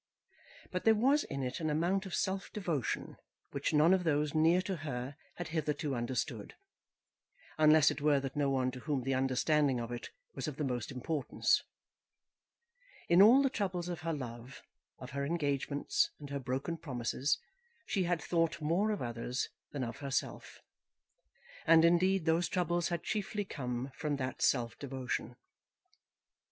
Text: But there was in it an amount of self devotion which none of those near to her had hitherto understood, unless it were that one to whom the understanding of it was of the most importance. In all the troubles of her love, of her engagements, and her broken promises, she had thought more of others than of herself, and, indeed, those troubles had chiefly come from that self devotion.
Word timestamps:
But 0.71 0.83
there 0.83 0.95
was 0.95 1.25
in 1.25 1.43
it 1.43 1.59
an 1.59 1.69
amount 1.69 2.07
of 2.07 2.15
self 2.15 2.51
devotion 2.51 3.17
which 3.51 3.71
none 3.71 3.93
of 3.93 4.03
those 4.03 4.33
near 4.33 4.59
to 4.63 4.77
her 4.77 5.15
had 5.35 5.49
hitherto 5.49 5.93
understood, 5.93 6.55
unless 7.59 7.91
it 7.91 8.01
were 8.01 8.19
that 8.19 8.35
one 8.35 8.71
to 8.71 8.79
whom 8.79 9.03
the 9.03 9.13
understanding 9.13 9.79
of 9.79 9.91
it 9.91 10.09
was 10.33 10.47
of 10.47 10.55
the 10.55 10.63
most 10.63 10.91
importance. 10.91 11.61
In 13.09 13.21
all 13.21 13.43
the 13.43 13.49
troubles 13.51 13.89
of 13.89 13.99
her 14.01 14.11
love, 14.11 14.63
of 14.97 15.11
her 15.11 15.23
engagements, 15.23 16.09
and 16.19 16.31
her 16.31 16.39
broken 16.39 16.77
promises, 16.77 17.37
she 17.85 18.05
had 18.05 18.19
thought 18.23 18.59
more 18.59 18.89
of 18.89 19.03
others 19.03 19.49
than 19.71 19.83
of 19.83 19.97
herself, 19.97 20.61
and, 21.67 21.85
indeed, 21.85 22.25
those 22.25 22.47
troubles 22.49 22.87
had 22.89 23.03
chiefly 23.03 23.45
come 23.45 23.91
from 23.93 24.15
that 24.15 24.41
self 24.41 24.79
devotion. 24.79 25.35